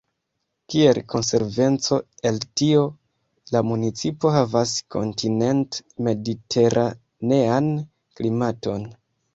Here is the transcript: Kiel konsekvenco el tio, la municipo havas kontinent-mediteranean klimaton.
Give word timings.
Kiel 0.73 0.99
konsekvenco 1.13 1.99
el 2.31 2.39
tio, 2.61 2.81
la 3.57 3.61
municipo 3.73 4.33
havas 4.39 4.73
kontinent-mediteranean 4.97 7.73
klimaton. 8.19 8.93